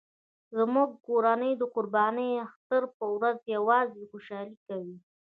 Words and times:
زموږ 0.57 0.89
کورنۍ 1.07 1.51
د 1.57 1.63
قرباني 1.73 2.29
اختر 2.45 2.81
په 2.97 3.05
ورځ 3.15 3.37
یو 3.55 3.63
ځای 3.93 4.07
خوشحالي 4.11 4.57
کوي 4.67 4.95